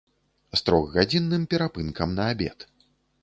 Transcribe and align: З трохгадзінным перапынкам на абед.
З 0.59 0.59
трохгадзінным 0.69 1.45
перапынкам 1.53 2.17
на 2.21 2.27
абед. 2.37 2.59